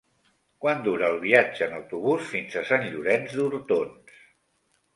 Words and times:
Quant 0.63 0.79
dura 0.87 1.09
el 1.15 1.19
viatge 1.25 1.67
en 1.67 1.75
autobús 1.81 2.25
fins 2.33 2.57
a 2.63 2.65
Sant 2.73 2.89
Llorenç 2.89 3.39
d'Hortons? 3.39 4.21